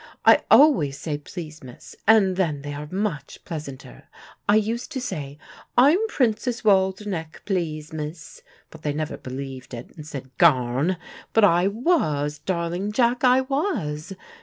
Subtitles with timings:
[0.25, 4.09] I always say, 'please, miss,' and then they are much pleasanter.
[4.49, 5.37] I used to say
[5.77, 8.41] 'I'm Princess Waldenech, please, miss,'
[8.71, 10.97] but they never believed it, and said 'Garn!'
[11.33, 14.15] But I was: darling Jack, I was!